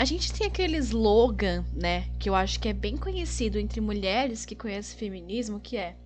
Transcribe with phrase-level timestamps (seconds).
[0.00, 4.46] A gente tem aquele slogan, né, que eu acho que é bem conhecido entre mulheres
[4.46, 5.96] que conhecem feminismo, que é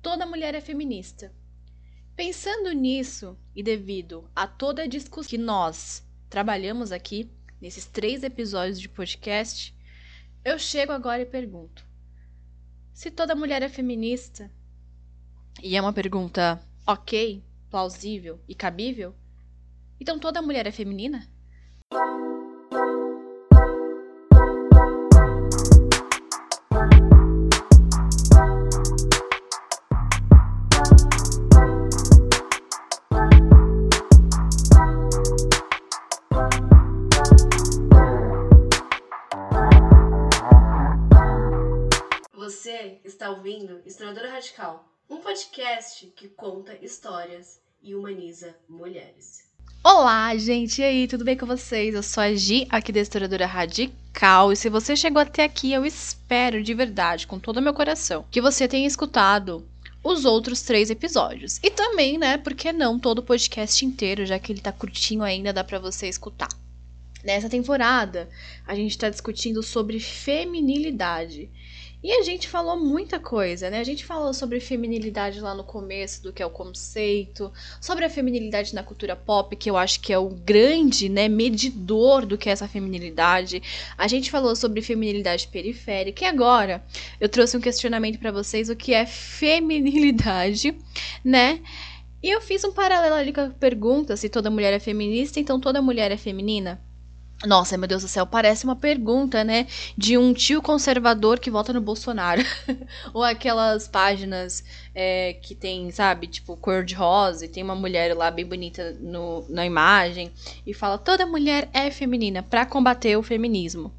[0.00, 1.30] toda mulher é feminista.
[2.16, 7.30] Pensando nisso e devido a toda a discussão que nós trabalhamos aqui
[7.60, 9.76] nesses três episódios de podcast,
[10.42, 11.86] eu chego agora e pergunto:
[12.94, 14.50] se toda mulher é feminista,
[15.62, 19.14] e é uma pergunta ok, plausível e cabível,
[20.00, 21.28] então toda mulher é feminina?
[43.28, 49.50] Está ouvindo Historiadora Radical, um podcast que conta histórias e humaniza mulheres.
[49.84, 50.80] Olá, gente!
[50.80, 51.94] E aí, tudo bem com vocês?
[51.94, 55.84] Eu sou a Gi, aqui da Historiadora Radical, e se você chegou até aqui, eu
[55.84, 59.68] espero de verdade, com todo o meu coração, que você tenha escutado
[60.02, 61.60] os outros três episódios.
[61.62, 65.22] E também, né, por que não todo o podcast inteiro, já que ele tá curtinho
[65.22, 66.48] ainda, dá pra você escutar.
[67.22, 68.26] Nessa temporada,
[68.66, 71.50] a gente tá discutindo sobre feminilidade.
[72.00, 73.80] E a gente falou muita coisa, né?
[73.80, 78.10] A gente falou sobre feminilidade lá no começo, do que é o conceito, sobre a
[78.10, 82.48] feminilidade na cultura pop, que eu acho que é o grande, né, medidor do que
[82.48, 83.60] é essa feminilidade.
[83.96, 86.84] A gente falou sobre feminilidade periférica e agora
[87.20, 90.76] eu trouxe um questionamento para vocês o que é feminilidade,
[91.24, 91.60] né?
[92.22, 95.58] E eu fiz um paralelo ali com a pergunta se toda mulher é feminista, então
[95.58, 96.80] toda mulher é feminina.
[97.46, 99.68] Nossa, meu Deus do céu, parece uma pergunta, né?
[99.96, 102.42] De um tio conservador que vota no Bolsonaro.
[103.14, 108.12] Ou aquelas páginas é, que tem, sabe, tipo, cor de rosa e tem uma mulher
[108.16, 110.32] lá bem bonita no, na imagem
[110.66, 113.92] e fala: toda mulher é feminina para combater o feminismo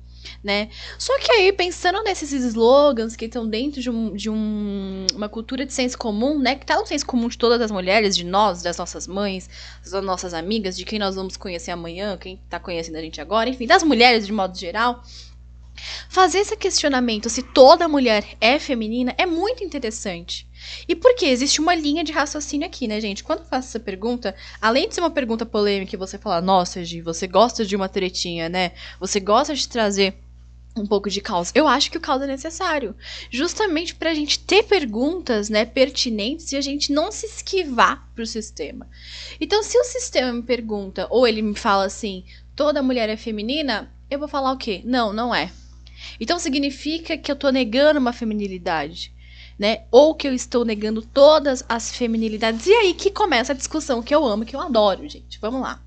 [0.44, 0.70] né?
[0.98, 5.66] Só que aí, pensando nesses slogans que estão dentro de, um, de um, uma cultura
[5.66, 6.56] de senso comum, né?
[6.56, 9.50] Que tá no senso comum de todas as mulheres, de nós, das nossas mães,
[9.84, 13.50] das nossas amigas, de quem nós vamos conhecer amanhã, quem tá conhecendo a gente agora,
[13.50, 15.04] enfim, das mulheres de modo geral.
[16.10, 20.49] Fazer esse questionamento se toda mulher é feminina é muito interessante.
[20.88, 21.26] E por que?
[21.26, 23.24] Existe uma linha de raciocínio aqui, né, gente?
[23.24, 26.84] Quando eu faço essa pergunta, além de ser uma pergunta polêmica e você falar, nossa,
[26.84, 28.72] Gi, você gosta de uma tretinha, né?
[29.00, 30.16] Você gosta de trazer
[30.76, 31.52] um pouco de caos.
[31.54, 32.96] Eu acho que o caos é necessário,
[33.30, 38.26] justamente para a gente ter perguntas, né, pertinentes e a gente não se esquivar pro
[38.26, 38.88] sistema.
[39.42, 42.24] Então, se o sistema me pergunta ou ele me fala assim,
[42.56, 44.82] toda mulher é feminina, eu vou falar o quê?
[44.86, 45.52] Não, não é.
[46.20, 49.12] Então significa que eu tô negando uma feminilidade,
[49.60, 49.84] né?
[49.92, 52.66] Ou que eu estou negando todas as feminilidades.
[52.66, 55.38] E aí que começa a discussão que eu amo, que eu adoro, gente.
[55.40, 55.84] Vamos lá.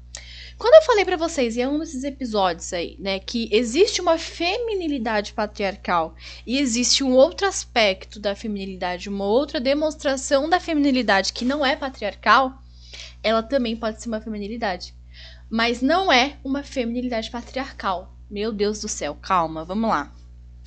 [0.58, 5.32] Quando eu falei para vocês em um desses episódios aí, né, que existe uma feminilidade
[5.32, 6.14] patriarcal
[6.46, 11.74] e existe um outro aspecto da feminilidade, uma outra demonstração da feminilidade que não é
[11.74, 12.52] patriarcal,
[13.24, 14.94] ela também pode ser uma feminilidade.
[15.50, 18.14] Mas não é uma feminilidade patriarcal.
[18.30, 20.12] Meu Deus do céu, calma, vamos lá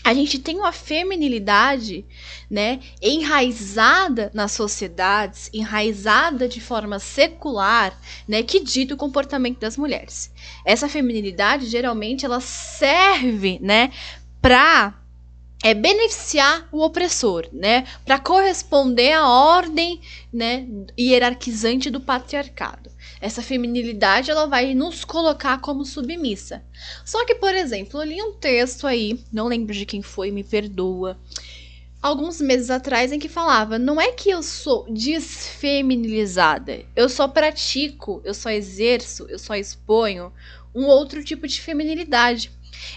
[0.06, 2.06] a gente tem uma feminilidade,
[2.48, 10.32] né, enraizada nas sociedades, enraizada de forma secular, né, que dita o comportamento das mulheres.
[10.64, 13.92] Essa feminilidade geralmente ela serve, né,
[14.40, 14.94] para
[15.66, 20.00] é beneficiar o opressor, né, para corresponder à ordem,
[20.32, 22.92] né, hierarquizante do patriarcado.
[23.20, 26.64] Essa feminilidade ela vai nos colocar como submissa.
[27.04, 30.44] Só que, por exemplo, eu li um texto aí, não lembro de quem foi, me
[30.44, 31.18] perdoa,
[32.00, 38.22] alguns meses atrás em que falava: não é que eu sou desfeminilizada, eu só pratico,
[38.24, 40.32] eu só exerço, eu só exponho
[40.76, 42.52] um outro tipo de feminilidade.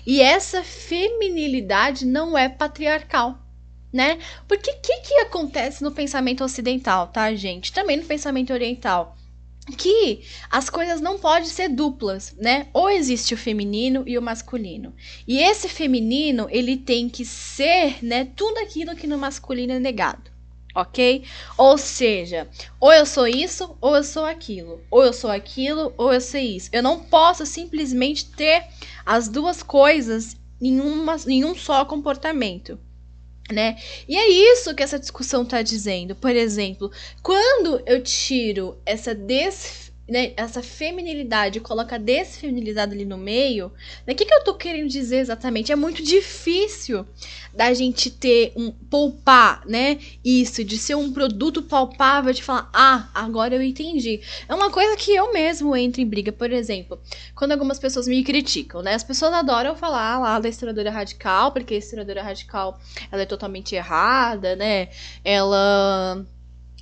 [0.06, 3.46] E essa feminilidade não é patriarcal
[3.92, 4.18] né?
[4.46, 7.72] Porque o que, que acontece no pensamento ocidental, tá, gente?
[7.72, 9.16] Também no pensamento oriental
[9.76, 12.68] que as coisas não podem ser duplas, né?
[12.72, 14.94] Ou existe o feminino e o masculino.
[15.26, 20.30] E esse feminino, ele tem que ser, né, tudo aquilo que no masculino é negado.
[20.80, 21.24] OK?
[21.56, 22.48] Ou seja,
[22.78, 24.80] ou eu sou isso ou eu sou aquilo.
[24.90, 26.70] Ou eu sou aquilo ou eu sou isso.
[26.72, 28.64] Eu não posso simplesmente ter
[29.04, 32.78] as duas coisas em, uma, em um só comportamento
[33.50, 33.78] né?
[34.06, 36.14] E é isso que essa discussão está dizendo.
[36.14, 36.90] Por exemplo,
[37.22, 43.72] quando eu tiro essa des né, essa feminilidade, coloca a desfeminilizada ali no meio, o
[44.06, 45.70] né, que, que eu tô querendo dizer exatamente?
[45.70, 47.06] É muito difícil
[47.52, 49.98] da gente ter um poupar, né?
[50.24, 54.20] Isso, de ser um produto palpável, de falar, ah, agora eu entendi.
[54.48, 56.98] É uma coisa que eu mesmo entro em briga, por exemplo,
[57.34, 58.94] quando algumas pessoas me criticam, né?
[58.94, 63.74] As pessoas adoram falar lá da historiadora radical, porque a historiadora radical ela é totalmente
[63.74, 64.88] errada, né?
[65.24, 66.24] Ela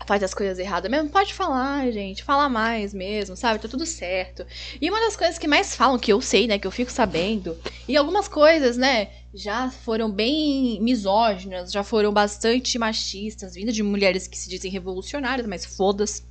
[0.05, 3.61] faz as coisas erradas mesmo, pode falar, gente, fala mais mesmo, sabe?
[3.61, 4.47] Tá tudo certo.
[4.81, 7.57] E uma das coisas que mais falam, que eu sei, né, que eu fico sabendo,
[7.89, 14.27] e algumas coisas, né, já foram bem misóginas, já foram bastante machistas, vinda de mulheres
[14.27, 16.23] que se dizem revolucionárias, mas foda-se,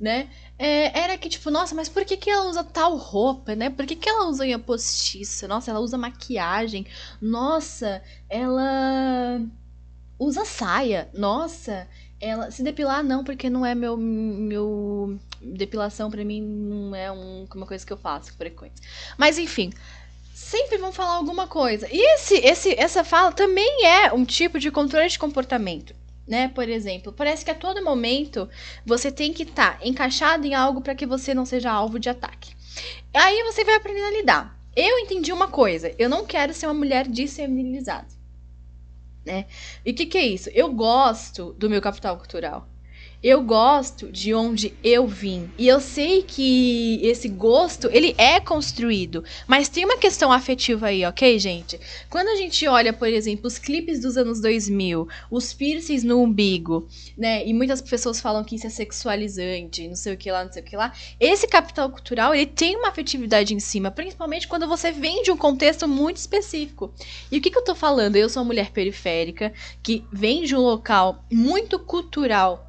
[0.00, 0.28] né?
[0.58, 3.68] É, era que, tipo, nossa, mas por que, que ela usa tal roupa, né?
[3.68, 5.46] Por que, que ela usa unha postiça?
[5.46, 6.86] Nossa, ela usa maquiagem.
[7.20, 9.40] Nossa, ela
[10.18, 11.10] usa saia.
[11.12, 11.86] Nossa,
[12.20, 17.46] ela se depilar não, porque não é meu meu depilação para mim não é um,
[17.54, 18.84] uma coisa que eu faço frequência.
[19.18, 19.72] Mas enfim,
[20.34, 21.86] sempre vão falar alguma coisa.
[21.90, 25.94] E esse, esse essa fala também é um tipo de controle de comportamento.
[26.26, 26.48] Né?
[26.48, 28.48] Por exemplo, parece que a todo momento
[28.84, 32.08] você tem que estar tá encaixado em algo para que você não seja alvo de
[32.08, 32.52] ataque.
[33.14, 34.58] Aí você vai aprender a lidar.
[34.74, 38.15] Eu entendi uma coisa, eu não quero ser uma mulher disseminalizada
[39.26, 39.46] né?
[39.84, 40.48] E o que, que é isso?
[40.50, 42.68] Eu gosto do meu capital cultural.
[43.22, 45.50] Eu gosto de onde eu vim.
[45.56, 49.24] E eu sei que esse gosto, ele é construído.
[49.46, 51.80] Mas tem uma questão afetiva aí, ok, gente?
[52.10, 56.86] Quando a gente olha, por exemplo, os clipes dos anos 2000, os piercings no umbigo,
[57.16, 57.44] né?
[57.46, 60.62] E muitas pessoas falam que isso é sexualizante, não sei o que lá, não sei
[60.62, 60.92] o que lá.
[61.18, 65.36] Esse capital cultural, ele tem uma afetividade em cima, principalmente quando você vem de um
[65.36, 66.92] contexto muito específico.
[67.32, 68.16] E o que, que eu tô falando?
[68.16, 69.52] Eu sou uma mulher periférica
[69.82, 72.65] que vem de um local muito cultural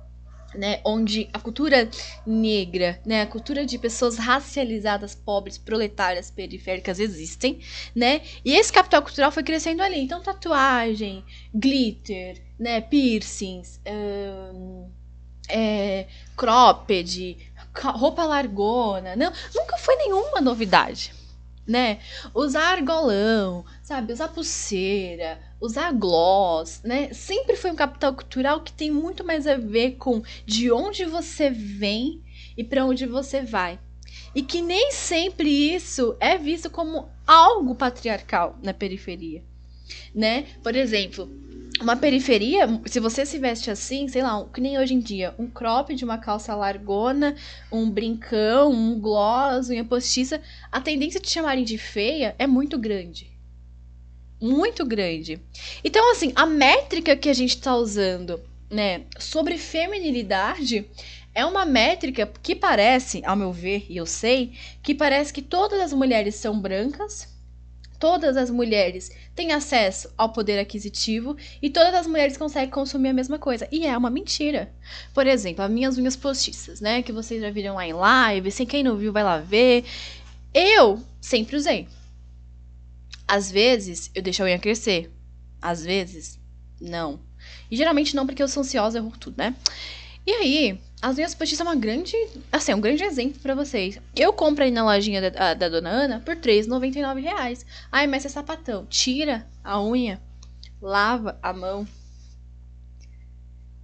[0.58, 1.90] né, onde a cultura
[2.26, 7.60] negra, né, a cultura de pessoas racializadas, pobres, proletárias, periféricas existem,
[7.96, 8.22] né?
[8.44, 10.00] E esse capital cultural foi crescendo ali.
[10.00, 11.24] Então, tatuagem,
[11.54, 14.90] glitter, né, piercings, um,
[15.50, 17.38] é, cropped,
[17.74, 21.14] roupa largona, não, nunca foi nenhuma novidade,
[21.68, 22.00] né?
[22.34, 24.14] Usar argolão, sabe?
[24.14, 27.12] Usar pulseira, usar gloss, né?
[27.14, 31.50] Sempre foi um capital cultural que tem muito mais a ver com de onde você
[31.50, 32.22] vem
[32.56, 33.80] e para onde você vai.
[34.34, 39.44] E que nem sempre isso é visto como algo patriarcal na periferia,
[40.14, 40.46] né?
[40.64, 41.30] Por exemplo,
[41.82, 45.48] uma periferia, se você se veste assim, sei lá, que nem hoje em dia, um
[45.48, 47.36] crop de uma calça largona,
[47.72, 50.42] um brincão, um gloss, unha postiça,
[50.72, 53.38] a tendência de te chamarem de feia é muito grande
[54.40, 55.42] muito grande.
[55.84, 60.88] Então, assim, a métrica que a gente está usando, né, sobre feminilidade
[61.34, 65.80] é uma métrica que parece, ao meu ver, e eu sei, que parece que todas
[65.80, 67.37] as mulheres são brancas,
[68.00, 73.14] todas as mulheres têm acesso ao poder aquisitivo e todas as mulheres conseguem consumir a
[73.14, 73.68] mesma coisa.
[73.72, 74.72] E é uma mentira.
[75.14, 78.66] Por exemplo, as minhas unhas postiças, né, que vocês já viram lá em live, sem
[78.66, 79.86] quem não viu vai lá ver.
[80.54, 81.88] Eu sempre usei.
[83.28, 85.12] Às vezes, eu deixo a unha crescer.
[85.62, 86.40] Às vezes,
[86.80, 87.20] não.
[87.70, 89.56] E geralmente não, porque eu sou ansiosa, eu erro tudo, né?
[90.28, 92.14] E aí, as unhas postiças é uma grande,
[92.52, 93.98] assim, um grande exemplo para vocês.
[94.14, 97.66] Eu comprei na lojinha da, da Dona Ana por 3,99 reais.
[97.90, 98.86] Ai, mas é sapatão.
[98.88, 100.22] Tira a unha,
[100.82, 101.88] lava a mão.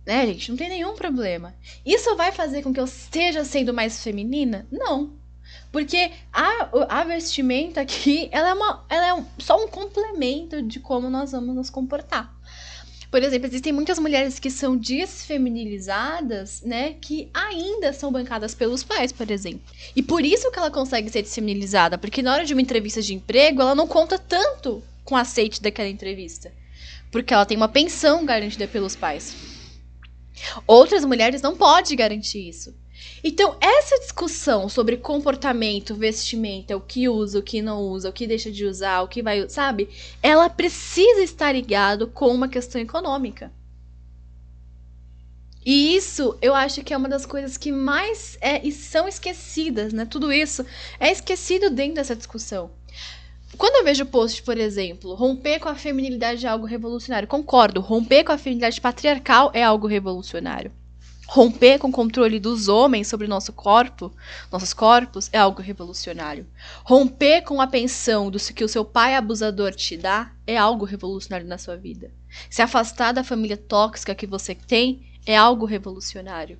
[0.05, 0.49] Né, gente?
[0.49, 1.55] Não tem nenhum problema.
[1.85, 4.67] Isso vai fazer com que eu esteja sendo mais feminina?
[4.69, 5.13] Não.
[5.71, 10.81] Porque a, a vestimenta aqui, ela é, uma, ela é um, só um complemento de
[10.81, 12.35] como nós vamos nos comportar.
[13.13, 16.95] Por exemplo, existem muitas mulheres que são desfeminilizadas, né?
[16.99, 19.61] Que ainda são bancadas pelos pais, por exemplo.
[19.95, 23.13] E por isso que ela consegue ser desfeminilizada, porque na hora de uma entrevista de
[23.13, 26.51] emprego, ela não conta tanto com o aceite daquela entrevista.
[27.11, 29.35] Porque ela tem uma pensão garantida pelos pais.
[30.65, 32.73] Outras mulheres não podem garantir isso.
[33.23, 38.27] Então, essa discussão sobre comportamento, vestimenta, o que usa, o que não usa, o que
[38.27, 39.89] deixa de usar, o que vai, sabe?
[40.21, 43.51] Ela precisa estar ligado com uma questão econômica.
[45.65, 50.05] E isso, eu acho que é uma das coisas que mais é, são esquecidas, né?
[50.05, 50.65] Tudo isso
[50.99, 52.71] é esquecido dentro dessa discussão.
[53.57, 58.23] Quando eu vejo post, por exemplo, romper com a feminilidade é algo revolucionário, concordo, romper
[58.23, 60.71] com a feminilidade patriarcal é algo revolucionário.
[61.33, 64.13] Romper com o controle dos homens sobre nosso corpo,
[64.51, 66.45] nossos corpos, é algo revolucionário.
[66.83, 71.47] Romper com a pensão do que o seu pai abusador te dá é algo revolucionário
[71.47, 72.11] na sua vida.
[72.51, 76.59] Se afastar da família tóxica que você tem é algo revolucionário.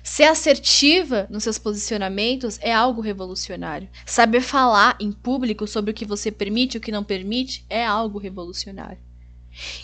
[0.00, 3.88] Ser assertiva nos seus posicionamentos é algo revolucionário.
[4.06, 7.84] Saber falar em público sobre o que você permite e o que não permite é
[7.84, 8.98] algo revolucionário.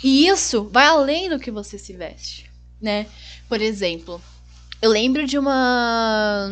[0.04, 2.49] E isso vai além do que você se veste,
[2.80, 3.06] né?
[3.48, 4.20] Por exemplo,
[4.80, 6.50] eu lembro de uma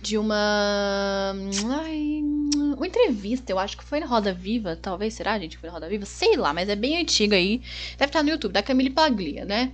[0.00, 1.34] de uma
[1.80, 2.20] ai,
[2.76, 5.88] uma entrevista, eu acho que foi na Roda Viva, talvez será, gente, foi na Roda
[5.88, 7.62] Viva, sei lá, mas é bem antiga aí.
[7.96, 9.72] Deve estar no YouTube, da Camille Paglia, né?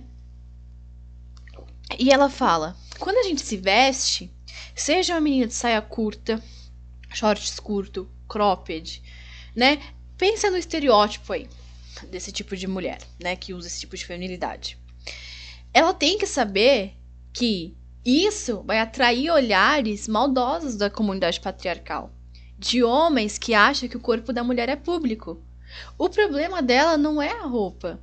[1.99, 4.31] E ela fala: quando a gente se veste,
[4.75, 6.41] seja uma menina de saia curta,
[7.13, 9.03] shorts curto, cropped,
[9.55, 9.81] né?
[10.17, 11.47] Pensa no estereótipo aí
[12.09, 14.77] desse tipo de mulher, né, que usa esse tipo de feminilidade.
[15.73, 16.93] Ela tem que saber
[17.33, 22.11] que isso vai atrair olhares maldosos da comunidade patriarcal,
[22.57, 25.41] de homens que acham que o corpo da mulher é público.
[25.97, 27.99] O problema dela não é a roupa.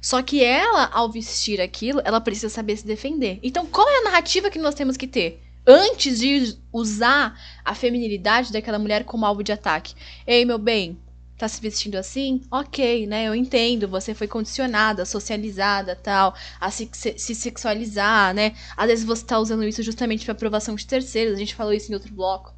[0.00, 3.38] Só que ela, ao vestir aquilo, ela precisa saber se defender.
[3.42, 5.42] Então, qual é a narrativa que nós temos que ter?
[5.66, 9.94] Antes de usar a feminilidade daquela mulher como alvo de ataque.
[10.26, 10.98] Ei, meu bem,
[11.40, 12.42] tá se vestindo assim?
[12.50, 13.26] Ok, né?
[13.26, 13.88] Eu entendo.
[13.88, 18.54] Você foi condicionada, socializada, tal, a se, se sexualizar, né?
[18.76, 21.34] Às vezes você tá usando isso justamente para aprovação de terceiros.
[21.34, 22.54] A gente falou isso em outro bloco.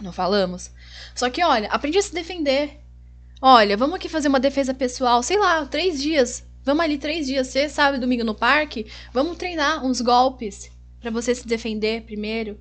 [0.00, 0.70] Não falamos?
[1.14, 2.80] Só que, olha, aprendi a se defender.
[3.40, 6.44] Olha, vamos aqui fazer uma defesa pessoal, sei lá, três dias.
[6.64, 8.86] Vamos ali três dias, você sabe, domingo no parque.
[9.12, 10.70] Vamos treinar uns golpes
[11.00, 12.58] para você se defender primeiro.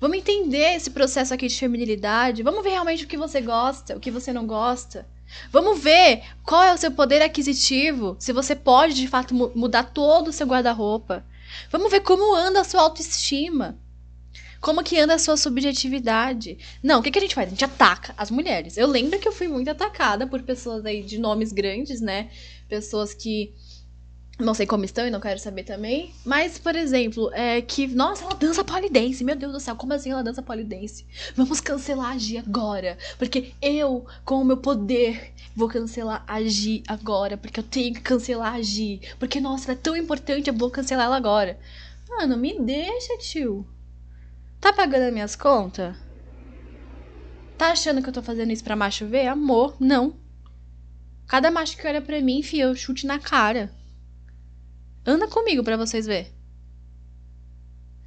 [0.00, 2.42] Vamos entender esse processo aqui de feminilidade.
[2.42, 5.06] Vamos ver realmente o que você gosta, o que você não gosta.
[5.50, 10.28] Vamos ver qual é o seu poder aquisitivo, se você pode de fato mudar todo
[10.28, 11.24] o seu guarda-roupa.
[11.70, 13.78] Vamos ver como anda a sua autoestima.
[14.60, 16.58] Como que anda a sua subjetividade?
[16.82, 17.46] Não, o que, que a gente faz?
[17.46, 18.76] A gente ataca as mulheres.
[18.76, 22.30] Eu lembro que eu fui muito atacada por pessoas aí de nomes grandes, né?
[22.68, 23.54] Pessoas que
[24.38, 26.12] não sei como estão e não quero saber também.
[26.24, 29.24] Mas, por exemplo, é que, nossa, ela dança polidense.
[29.24, 31.06] Meu Deus do céu, como assim ela dança polidense?
[31.34, 32.98] Vamos cancelar a Gi agora.
[33.18, 37.38] Porque eu, com o meu poder, vou cancelar a Gi agora.
[37.38, 39.00] Porque eu tenho que cancelar a Gi.
[39.18, 41.58] Porque, nossa, ela é tão importante, eu vou cancelar ela agora.
[42.08, 43.66] Mano, me deixa, tio.
[44.60, 45.96] Tá pagando as minhas contas?
[47.56, 49.28] Tá achando que eu tô fazendo isso pra macho ver?
[49.28, 50.14] Amor, não.
[51.26, 53.72] Cada macho que olha pra mim, enfia eu chute na cara.
[55.06, 56.34] Anda comigo para vocês ver.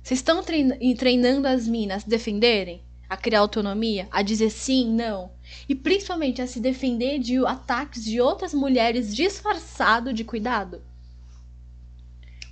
[0.03, 2.83] Vocês estão treinando as minas a se defenderem?
[3.07, 4.07] A criar autonomia?
[4.11, 5.31] A dizer sim, não?
[5.67, 10.81] E principalmente a se defender de ataques de outras mulheres disfarçado de cuidado?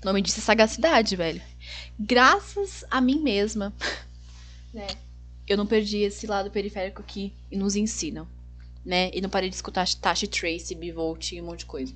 [0.01, 1.41] O nome disso é sagacidade, velho.
[1.99, 3.73] Graças a mim mesma,
[4.73, 4.87] né?
[5.45, 8.27] Eu não perdi esse lado periférico que nos ensinam,
[8.85, 9.11] né?
[9.13, 11.93] E não parei de escutar Tashi Tracy, Bivolt e um monte de coisa.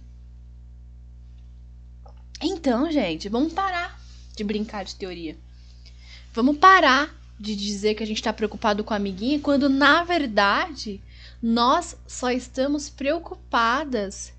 [2.41, 4.01] Então, gente, vamos parar
[4.35, 5.37] de brincar de teoria.
[6.33, 10.99] Vamos parar de dizer que a gente está preocupado com a amiguinha, quando na verdade
[11.41, 14.33] nós só estamos preocupadas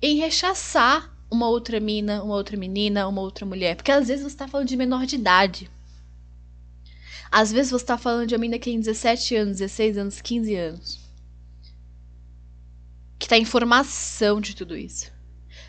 [0.00, 3.76] em rechaçar uma outra mina, uma outra menina, uma outra mulher.
[3.76, 5.70] Porque às vezes você está falando de menor de idade.
[7.30, 10.54] Às vezes você está falando de uma menina que tem 17 anos, 16 anos, 15
[10.54, 11.00] anos.
[13.18, 15.15] Que está em formação de tudo isso.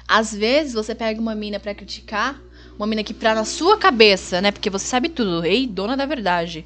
[0.08, 2.42] Às vezes você pega uma mina para criticar,
[2.78, 4.52] uma mina que pra na sua cabeça, né?
[4.52, 6.66] Porque você sabe tudo, ei, dona da verdade.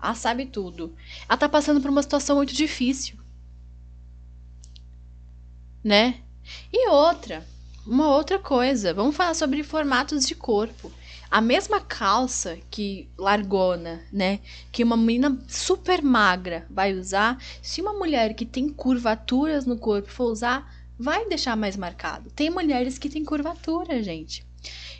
[0.00, 0.94] Ela sabe tudo.
[1.28, 3.16] Ela tá passando por uma situação muito difícil.
[5.82, 6.20] Né?
[6.72, 7.44] E outra,
[7.84, 10.92] uma outra coisa, vamos falar sobre formatos de corpo.
[11.30, 14.40] A mesma calça que largona, né?
[14.72, 20.10] Que uma menina super magra vai usar, se uma mulher que tem curvaturas no corpo
[20.10, 22.30] for usar, vai deixar mais marcado.
[22.30, 24.44] Tem mulheres que têm curvatura, gente.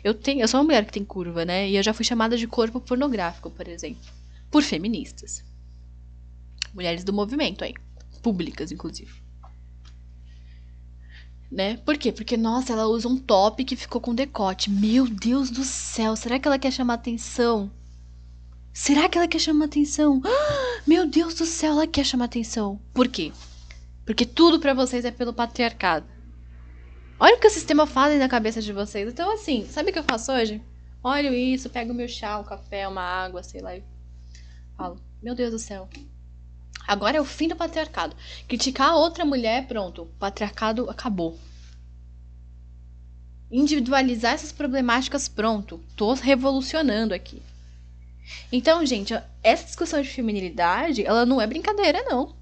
[0.03, 1.69] Eu tenho, eu sou uma mulher que tem curva, né?
[1.69, 4.01] E eu já fui chamada de corpo pornográfico, por exemplo,
[4.49, 5.43] por feministas.
[6.73, 7.73] Mulheres do movimento aí,
[8.21, 9.11] públicas inclusive.
[11.51, 11.77] Né?
[11.77, 12.11] Por quê?
[12.11, 14.69] Porque nossa, ela usa um top que ficou com decote.
[14.69, 17.71] Meu Deus do céu, será que ela quer chamar atenção?
[18.71, 20.21] Será que ela quer chamar atenção?
[20.23, 22.79] Ah, meu Deus do céu, ela quer chamar atenção.
[22.93, 23.31] Por quê?
[24.09, 26.07] Porque tudo para vocês é pelo patriarcado.
[27.19, 29.07] Olha o que o sistema faz na cabeça de vocês.
[29.07, 30.63] Então, assim, sabe o que eu faço hoje?
[31.03, 33.83] Olho isso, pego meu chá, um café, uma água, sei lá, e
[34.75, 35.87] falo: Meu Deus do céu.
[36.87, 38.15] Agora é o fim do patriarcado.
[38.47, 40.01] Criticar outra mulher, pronto.
[40.01, 41.37] O patriarcado acabou.
[43.51, 45.79] Individualizar essas problemáticas, pronto.
[45.95, 47.43] Tô revolucionando aqui.
[48.51, 49.13] Então, gente,
[49.43, 52.38] essa discussão de feminilidade, ela não é brincadeira, não.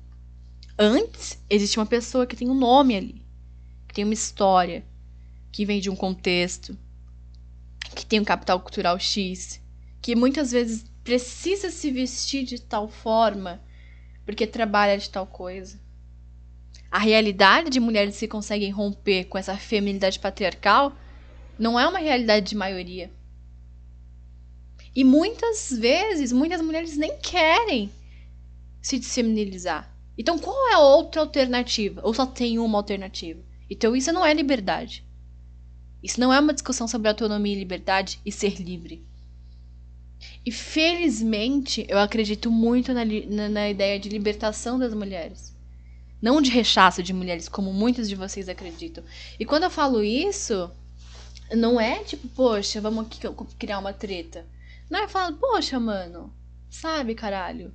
[0.80, 3.26] Antes, existe uma pessoa que tem um nome ali,
[3.88, 4.86] que tem uma história,
[5.52, 6.78] que vem de um contexto,
[7.96, 9.60] que tem um capital cultural X,
[10.00, 13.60] que muitas vezes precisa se vestir de tal forma
[14.24, 15.80] porque trabalha de tal coisa.
[16.92, 20.96] A realidade de mulheres que conseguem romper com essa feminilidade patriarcal
[21.58, 23.10] não é uma realidade de maioria.
[24.96, 27.90] E muitas vezes, muitas mulheres nem querem
[28.82, 29.97] se disseminalizar.
[30.18, 32.02] Então, qual é a outra alternativa?
[32.04, 33.40] Ou só tem uma alternativa?
[33.70, 35.06] Então, isso não é liberdade.
[36.02, 39.06] Isso não é uma discussão sobre autonomia e liberdade e ser livre.
[40.46, 45.56] E felizmente, eu acredito muito na, na, na, ideia de libertação das mulheres.
[46.22, 49.04] Não de rechaço de mulheres, como muitos de vocês acreditam.
[49.40, 50.72] E quando eu falo isso,
[51.52, 53.20] não é tipo, poxa, vamos aqui
[53.60, 54.46] criar uma treta.
[54.90, 56.34] Não é falar, poxa, mano,
[56.70, 57.74] sabe, caralho?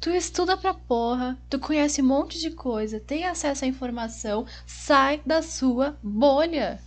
[0.00, 5.22] Tu estuda pra porra, tu conhece um monte de coisa, tem acesso à informação, sai
[5.24, 6.80] da sua bolha.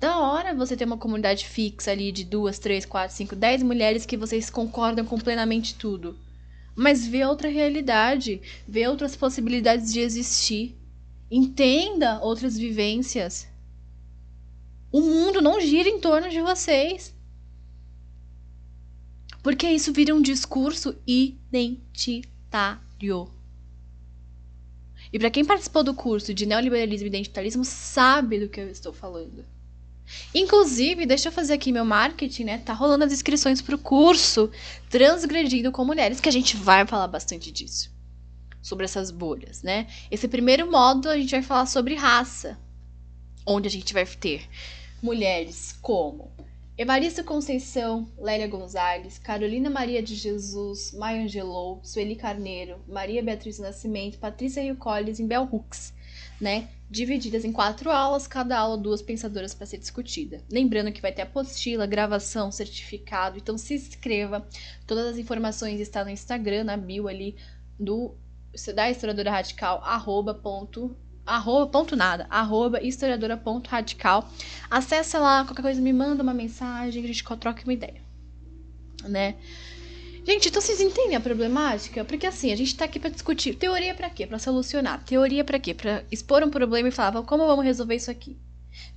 [0.00, 4.04] Da hora você ter uma comunidade fixa ali de duas, três, quatro, cinco, dez mulheres
[4.04, 6.18] que vocês concordam com plenamente tudo.
[6.74, 10.76] Mas vê outra realidade, vê outras possibilidades de existir.
[11.30, 13.46] Entenda outras vivências.
[14.90, 17.14] O mundo não gira em torno de vocês.
[19.42, 22.20] Porque isso vira um discurso identitário.
[25.12, 28.92] E para quem participou do curso de neoliberalismo e identitarismo sabe do que eu estou
[28.92, 29.44] falando.
[30.34, 32.58] Inclusive, deixa eu fazer aqui meu marketing, né?
[32.58, 34.50] Tá rolando as inscrições pro curso
[34.88, 37.90] Transgredindo com Mulheres, que a gente vai falar bastante disso.
[38.60, 39.86] Sobre essas bolhas, né?
[40.10, 42.58] Esse primeiro módulo a gente vai falar sobre raça,
[43.46, 44.48] onde a gente vai ter
[45.02, 46.30] mulheres como
[46.80, 54.18] Evaristo Conceição, Lélia Gonzalez, Carolina Maria de Jesus, Maia Angelou, Sueli Carneiro, Maria Beatriz Nascimento,
[54.18, 55.92] Patrícia Rio Colles e Bel Hooks,
[56.40, 56.70] né?
[56.88, 60.42] Divididas em quatro aulas, cada aula duas pensadoras para ser discutida.
[60.50, 64.48] Lembrando que vai ter apostila, gravação, certificado, então se inscreva.
[64.86, 67.36] Todas as informações estão no Instagram, na bio ali
[67.78, 68.16] do
[68.74, 70.96] da historiadora radical, arroba ponto
[71.30, 74.28] arroba ponto nada, arroba historiadora ponto radical.
[74.70, 78.02] Acesse lá, qualquer coisa me manda uma mensagem, a gente troca uma ideia,
[79.04, 79.36] né?
[80.26, 82.04] Gente, então vocês entendem a problemática?
[82.04, 83.54] Porque assim, a gente tá aqui para discutir.
[83.54, 84.26] Teoria para quê?
[84.26, 85.02] Para solucionar.
[85.04, 85.72] Teoria para quê?
[85.72, 88.36] Para expor um problema e falar, como vamos resolver isso aqui?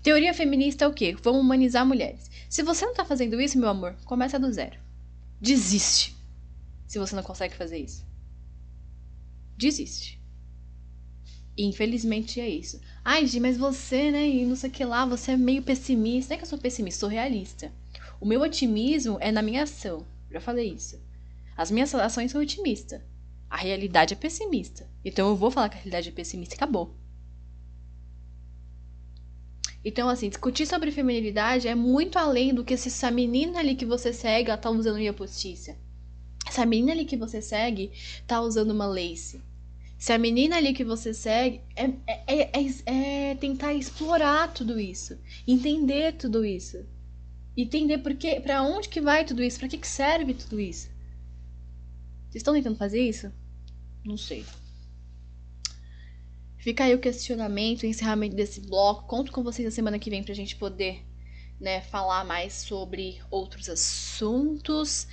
[0.02, 1.16] Teoria feminista é o quê?
[1.24, 2.30] Vamos humanizar mulheres.
[2.50, 4.78] Se você não tá fazendo isso, meu amor, começa do zero.
[5.40, 6.16] Desiste.
[6.88, 8.06] Se você não consegue fazer isso.
[9.58, 10.23] Desiste.
[11.58, 12.82] Infelizmente é isso.
[13.06, 16.30] Ai, Gi, mas você, né, e não sei o que lá, você é meio pessimista.
[16.30, 17.72] Não é que eu sou pessimista, sou realista.
[18.20, 20.06] O meu otimismo é na minha ação.
[20.32, 21.00] Já falei isso.
[21.56, 23.02] As minhas ações são otimistas.
[23.50, 24.90] A realidade é pessimista.
[25.06, 26.96] Então eu vou falar que a realidade é pessimista e acabou.
[29.86, 33.86] Então, assim, discutir sobre feminilidade é muito além do que se essa menina ali que
[33.86, 35.76] você segue, ela tá usando minha postiça.
[36.48, 37.92] Essa menina ali que você segue
[38.26, 39.42] tá usando uma lace.
[40.04, 41.86] Se a menina ali que você segue é,
[42.28, 46.86] é, é, é tentar explorar tudo isso, entender tudo isso,
[47.56, 50.90] entender por que, para onde que vai tudo isso, para que, que serve tudo isso.
[52.24, 53.32] Vocês estão tentando fazer isso?
[54.04, 54.46] Não sei.
[56.58, 59.08] Fica aí o questionamento, o encerramento desse bloco.
[59.08, 61.02] Conto com vocês na semana que vem pra gente poder
[61.62, 65.08] né, falar mais sobre outros assuntos.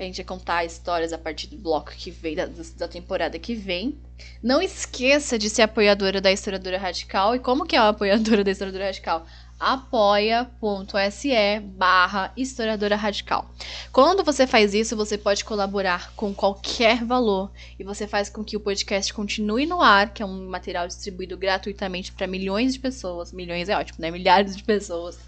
[0.00, 3.54] A gente vai contar histórias a partir do bloco que vem, da, da temporada que
[3.54, 3.98] vem.
[4.42, 7.36] Não esqueça de ser apoiadora da Historiadora Radical.
[7.36, 9.26] E como que é a apoiadora da Historiadora Radical?
[9.60, 13.50] apoia.se barra historiadora radical.
[13.92, 18.56] Quando você faz isso, você pode colaborar com qualquer valor e você faz com que
[18.56, 23.34] o podcast continue no ar, que é um material distribuído gratuitamente para milhões de pessoas.
[23.34, 24.10] Milhões é ótimo, né?
[24.10, 25.18] Milhares de pessoas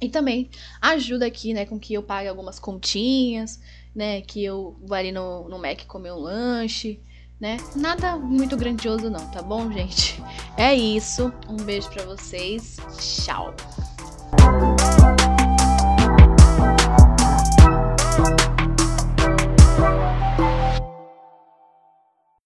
[0.00, 3.60] e também ajuda aqui, né, com que eu pague algumas continhas,
[3.94, 7.00] né, que eu vá ali no, no Mac comer um lanche,
[7.40, 7.58] né?
[7.74, 10.22] Nada muito grandioso não, tá bom, gente?
[10.56, 11.32] É isso.
[11.48, 12.76] Um beijo para vocês.
[12.98, 13.54] Tchau.